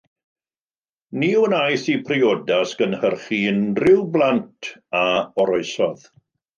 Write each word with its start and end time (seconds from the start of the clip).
Ni 1.23 1.29
wnaeth 1.41 1.83
eu 1.97 2.01
priodas 2.09 2.73
gynhyrchu 2.81 3.41
unrhyw 3.53 4.05
plant 4.19 4.75
a 5.05 5.07
oroesodd. 5.47 6.13